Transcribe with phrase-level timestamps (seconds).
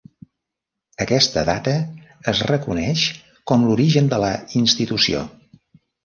[1.03, 1.73] Aquesta data
[2.31, 3.03] es reconeix
[3.51, 4.31] com l'origen de la
[4.61, 5.21] institució.